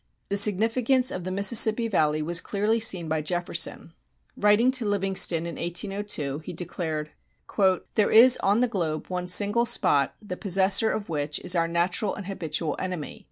The 0.29 0.35
significance 0.37 1.11
of 1.11 1.25
the 1.25 1.31
Mississippi 1.31 1.87
Valley 1.87 2.23
was 2.23 2.41
clearly 2.41 2.79
seen 2.79 3.07
by 3.07 3.21
Jefferson. 3.21 3.93
Writing 4.35 4.71
to 4.71 4.83
Livingston 4.85 5.45
in 5.45 5.57
1802 5.57 6.39
he 6.39 6.53
declared: 6.53 7.11
There 7.93 8.09
is 8.09 8.35
on 8.37 8.61
the 8.61 8.67
globe 8.67 9.09
one 9.09 9.27
single 9.27 9.67
spot, 9.67 10.15
the 10.19 10.37
possessor 10.37 10.89
of 10.89 11.07
which 11.09 11.39
is 11.41 11.55
our 11.55 11.67
natural 11.67 12.15
and 12.15 12.25
habitual 12.25 12.75
enemy. 12.79 13.19